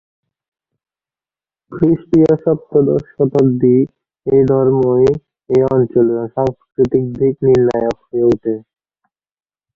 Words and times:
খ্রিষ্টীয় 1.71 2.31
সপ্তদশ 2.43 3.01
শতাব্দী 3.11 3.77
এই 4.25 4.41
ধর্মই 4.49 5.05
এই 5.49 5.61
অঞ্চলের 5.73 6.21
সংস্কৃতির 6.35 7.05
দিক-নির্ণায়ক 7.13 7.97
হয়ে 8.03 8.23
ওঠে। 8.31 8.55